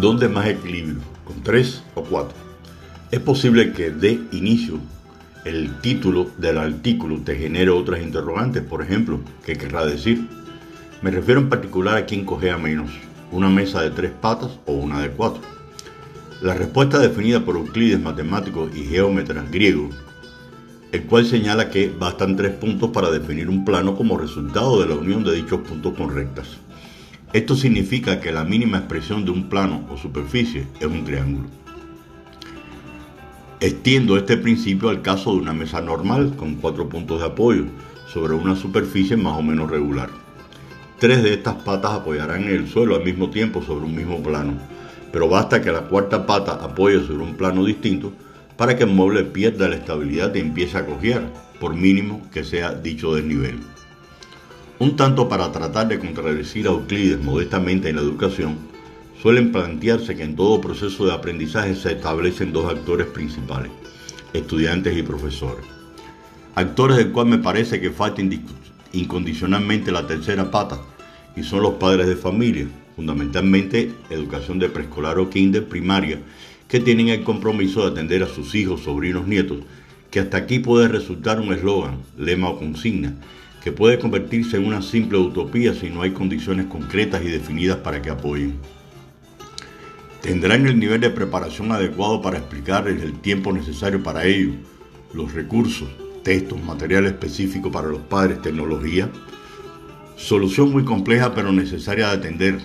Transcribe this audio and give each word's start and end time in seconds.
¿Dónde 0.00 0.28
más 0.28 0.46
equilibrio? 0.46 1.00
¿Con 1.24 1.42
tres 1.42 1.82
o 1.96 2.04
cuatro? 2.04 2.36
Es 3.10 3.18
posible 3.18 3.72
que 3.72 3.90
de 3.90 4.20
inicio 4.30 4.78
el 5.44 5.80
título 5.80 6.30
del 6.38 6.58
artículo 6.58 7.18
te 7.24 7.34
genere 7.34 7.70
otras 7.70 8.00
interrogantes, 8.00 8.62
por 8.62 8.80
ejemplo, 8.80 9.18
¿qué 9.44 9.56
querrá 9.56 9.84
decir? 9.84 10.24
Me 11.02 11.10
refiero 11.10 11.40
en 11.40 11.48
particular 11.48 11.96
a 11.96 12.06
quién 12.06 12.24
cogea 12.24 12.56
menos, 12.56 12.92
una 13.32 13.48
mesa 13.48 13.82
de 13.82 13.90
tres 13.90 14.12
patas 14.12 14.60
o 14.66 14.72
una 14.74 15.00
de 15.00 15.10
cuatro. 15.10 15.42
La 16.42 16.54
respuesta 16.54 17.00
definida 17.00 17.44
por 17.44 17.56
Euclides, 17.56 18.00
matemático 18.00 18.70
y 18.72 18.84
geómetra 18.84 19.44
griego, 19.50 19.88
el 20.92 21.02
cual 21.06 21.26
señala 21.26 21.70
que 21.70 21.92
bastan 21.98 22.36
tres 22.36 22.52
puntos 22.52 22.90
para 22.90 23.10
definir 23.10 23.48
un 23.48 23.64
plano 23.64 23.96
como 23.96 24.16
resultado 24.16 24.80
de 24.80 24.86
la 24.86 24.94
unión 24.94 25.24
de 25.24 25.34
dichos 25.34 25.58
puntos 25.62 25.94
con 25.94 26.14
rectas. 26.14 26.46
Esto 27.34 27.54
significa 27.54 28.20
que 28.20 28.32
la 28.32 28.42
mínima 28.42 28.78
expresión 28.78 29.26
de 29.26 29.30
un 29.30 29.50
plano 29.50 29.86
o 29.90 29.98
superficie 29.98 30.66
es 30.80 30.86
un 30.86 31.04
triángulo. 31.04 31.46
Extiendo 33.60 34.16
este 34.16 34.38
principio 34.38 34.88
al 34.88 35.02
caso 35.02 35.32
de 35.32 35.42
una 35.42 35.52
mesa 35.52 35.82
normal 35.82 36.36
con 36.36 36.54
cuatro 36.54 36.88
puntos 36.88 37.20
de 37.20 37.26
apoyo 37.26 37.64
sobre 38.06 38.32
una 38.32 38.56
superficie 38.56 39.18
más 39.18 39.36
o 39.36 39.42
menos 39.42 39.70
regular. 39.70 40.08
Tres 40.98 41.22
de 41.22 41.34
estas 41.34 41.56
patas 41.56 41.92
apoyarán 41.92 42.44
en 42.44 42.50
el 42.50 42.66
suelo 42.66 42.96
al 42.96 43.04
mismo 43.04 43.28
tiempo 43.28 43.62
sobre 43.62 43.84
un 43.84 43.94
mismo 43.94 44.22
plano, 44.22 44.54
pero 45.12 45.28
basta 45.28 45.60
que 45.60 45.70
la 45.70 45.82
cuarta 45.82 46.24
pata 46.24 46.52
apoye 46.52 47.06
sobre 47.06 47.24
un 47.24 47.34
plano 47.34 47.62
distinto 47.62 48.10
para 48.56 48.74
que 48.74 48.84
el 48.84 48.90
mueble 48.90 49.24
pierda 49.24 49.68
la 49.68 49.76
estabilidad 49.76 50.34
y 50.34 50.38
empiece 50.40 50.78
a 50.78 50.86
cojear, 50.86 51.30
por 51.60 51.74
mínimo 51.74 52.26
que 52.32 52.42
sea 52.42 52.72
dicho 52.72 53.14
desnivel. 53.14 53.58
Un 54.80 54.94
tanto 54.94 55.28
para 55.28 55.50
tratar 55.50 55.88
de 55.88 55.98
contradecir 55.98 56.68
a 56.68 56.70
Euclides 56.70 57.20
modestamente 57.20 57.88
en 57.88 57.96
la 57.96 58.02
educación, 58.02 58.56
suelen 59.20 59.50
plantearse 59.50 60.14
que 60.14 60.22
en 60.22 60.36
todo 60.36 60.60
proceso 60.60 61.04
de 61.04 61.12
aprendizaje 61.12 61.74
se 61.74 61.94
establecen 61.94 62.52
dos 62.52 62.70
actores 62.72 63.08
principales, 63.08 63.72
estudiantes 64.32 64.96
y 64.96 65.02
profesores. 65.02 65.64
Actores 66.54 66.96
del 66.96 67.10
cual 67.10 67.26
me 67.26 67.38
parece 67.38 67.80
que 67.80 67.90
falta 67.90 68.22
incondicionalmente 68.92 69.90
la 69.90 70.06
tercera 70.06 70.48
pata, 70.48 70.78
y 71.34 71.42
son 71.42 71.62
los 71.62 71.74
padres 71.74 72.06
de 72.06 72.14
familia, 72.14 72.68
fundamentalmente 72.94 73.92
educación 74.10 74.60
de 74.60 74.68
preescolar 74.68 75.18
o 75.18 75.28
kinder 75.28 75.66
primaria, 75.66 76.20
que 76.68 76.78
tienen 76.78 77.08
el 77.08 77.24
compromiso 77.24 77.82
de 77.82 77.90
atender 77.90 78.22
a 78.22 78.28
sus 78.28 78.54
hijos, 78.54 78.82
sobrinos, 78.82 79.26
nietos, 79.26 79.58
que 80.12 80.20
hasta 80.20 80.36
aquí 80.36 80.60
puede 80.60 80.86
resultar 80.86 81.40
un 81.40 81.52
eslogan, 81.52 81.98
lema 82.16 82.48
o 82.48 82.58
consigna, 82.60 83.14
que 83.62 83.72
puede 83.72 83.98
convertirse 83.98 84.56
en 84.56 84.66
una 84.66 84.82
simple 84.82 85.18
utopía 85.18 85.74
si 85.74 85.90
no 85.90 86.02
hay 86.02 86.12
condiciones 86.12 86.66
concretas 86.66 87.22
y 87.22 87.28
definidas 87.28 87.78
para 87.78 88.00
que 88.00 88.10
apoyen. 88.10 88.58
¿Tendrán 90.22 90.66
el 90.66 90.78
nivel 90.78 91.00
de 91.00 91.10
preparación 91.10 91.72
adecuado 91.72 92.20
para 92.20 92.38
explicarles 92.38 93.02
el 93.02 93.18
tiempo 93.20 93.52
necesario 93.52 94.02
para 94.02 94.24
ello? 94.24 94.52
¿Los 95.14 95.32
recursos, 95.32 95.88
textos, 96.22 96.62
material 96.62 97.06
específico 97.06 97.70
para 97.70 97.88
los 97.88 98.00
padres, 98.00 98.42
tecnología? 98.42 99.10
Solución 100.16 100.72
muy 100.72 100.84
compleja 100.84 101.34
pero 101.34 101.52
necesaria 101.52 102.08
de 102.08 102.16
atender. 102.16 102.58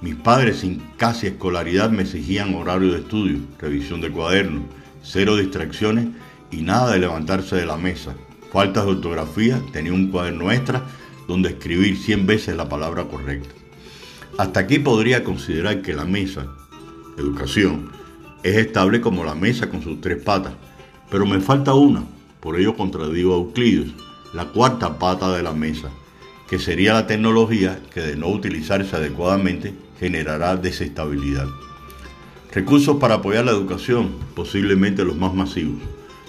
Mis 0.00 0.14
padres 0.14 0.58
sin 0.58 0.80
casi 0.96 1.26
escolaridad 1.26 1.90
me 1.90 2.02
exigían 2.02 2.54
horario 2.54 2.92
de 2.92 3.00
estudio, 3.00 3.40
revisión 3.58 4.00
de 4.00 4.10
cuadernos, 4.10 4.64
cero 5.02 5.36
distracciones 5.36 6.08
y 6.50 6.62
nada 6.62 6.92
de 6.92 7.00
levantarse 7.00 7.56
de 7.56 7.66
la 7.66 7.76
mesa, 7.76 8.14
faltas 8.52 8.84
de 8.84 8.92
ortografía, 8.92 9.60
tenía 9.72 9.92
un 9.92 10.10
cuaderno 10.10 10.50
extra 10.50 10.84
donde 11.28 11.50
escribir 11.50 11.96
100 11.96 12.26
veces 12.26 12.56
la 12.56 12.68
palabra 12.68 13.04
correcta. 13.04 13.54
Hasta 14.38 14.60
aquí 14.60 14.78
podría 14.78 15.24
considerar 15.24 15.82
que 15.82 15.94
la 15.94 16.04
mesa, 16.04 16.46
educación, 17.18 17.90
es 18.42 18.56
estable 18.56 19.00
como 19.00 19.24
la 19.24 19.34
mesa 19.34 19.68
con 19.68 19.82
sus 19.82 20.00
tres 20.00 20.22
patas, 20.22 20.52
pero 21.10 21.26
me 21.26 21.40
falta 21.40 21.74
una, 21.74 22.04
por 22.40 22.58
ello 22.58 22.76
contradigo 22.76 23.34
a 23.34 23.38
Euclides, 23.38 23.92
la 24.34 24.46
cuarta 24.46 24.98
pata 24.98 25.34
de 25.34 25.42
la 25.42 25.52
mesa, 25.52 25.88
que 26.48 26.58
sería 26.58 26.92
la 26.92 27.06
tecnología 27.06 27.80
que 27.92 28.00
de 28.00 28.16
no 28.16 28.28
utilizarse 28.28 28.94
adecuadamente 28.94 29.74
generará 29.98 30.56
desestabilidad. 30.56 31.48
Recursos 32.52 32.96
para 32.98 33.16
apoyar 33.16 33.44
la 33.44 33.50
educación, 33.52 34.12
posiblemente 34.34 35.04
los 35.04 35.16
más 35.16 35.34
masivos 35.34 35.80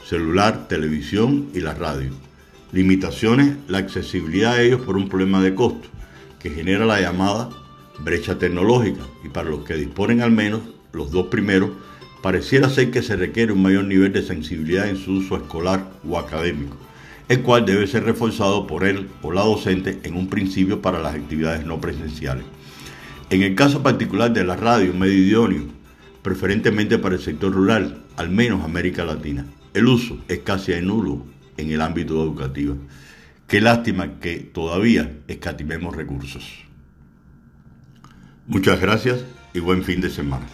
celular, 0.08 0.70
televisión 0.70 1.50
y 1.54 1.60
la 1.60 1.74
radio. 1.74 2.12
Limitaciones, 2.72 3.58
la 3.68 3.80
accesibilidad 3.80 4.54
a 4.54 4.62
ellos 4.62 4.80
por 4.82 4.96
un 4.96 5.10
problema 5.10 5.42
de 5.42 5.54
costo, 5.54 5.90
que 6.40 6.50
genera 6.50 6.86
la 6.86 7.02
llamada 7.02 7.50
brecha 8.00 8.40
tecnológica, 8.40 9.02
y 9.26 9.30
para 9.30 9.50
los 9.50 9.66
que 9.66 9.76
disponen 9.76 10.22
al 10.22 10.32
menos 10.32 10.62
los 10.94 11.12
dos 11.12 11.28
primeros, 11.28 11.72
pareciera 12.22 12.70
ser 12.70 12.90
que 12.90 13.02
se 13.02 13.18
requiere 13.18 13.52
un 13.52 13.62
mayor 13.62 13.84
nivel 13.84 14.14
de 14.14 14.22
sensibilidad 14.22 14.88
en 14.88 14.96
su 14.96 15.12
uso 15.14 15.36
escolar 15.36 15.92
o 16.08 16.18
académico, 16.18 16.78
el 17.28 17.42
cual 17.42 17.66
debe 17.66 17.86
ser 17.86 18.06
reforzado 18.06 18.66
por 18.66 18.86
él 18.86 19.10
o 19.22 19.34
la 19.34 19.42
docente 19.42 20.00
en 20.04 20.16
un 20.16 20.30
principio 20.30 20.82
para 20.82 21.02
las 21.02 21.16
actividades 21.16 21.66
no 21.66 21.82
presenciales. 21.82 22.46
En 23.30 23.42
el 23.42 23.56
caso 23.56 23.84
particular 23.84 24.32
de 24.32 24.46
la 24.46 24.56
radio, 24.56 24.94
medio 24.94 25.18
idóneo, 25.18 25.64
preferentemente 26.22 26.98
para 26.98 27.16
el 27.16 27.22
sector 27.22 27.52
rural, 27.52 28.04
al 28.16 28.30
menos 28.30 28.64
América 28.64 29.04
Latina. 29.04 29.46
El 29.78 29.90
uso 29.90 30.18
es 30.28 30.40
casi 30.40 30.72
nulo 30.82 31.24
en 31.56 31.70
el 31.70 31.82
ámbito 31.82 32.20
educativo. 32.24 32.78
Qué 33.48 33.62
lástima 33.62 34.20
que 34.20 34.38
todavía 34.40 35.20
escatimemos 35.28 35.96
recursos. 35.96 36.44
Muchas 38.48 38.82
gracias 38.82 39.24
y 39.54 39.60
buen 39.60 39.84
fin 39.84 40.02
de 40.02 40.10
semana. 40.10 40.48